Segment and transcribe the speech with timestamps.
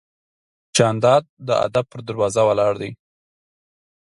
[0.75, 2.91] جانداد د ادب په دروازه ولاړ دی.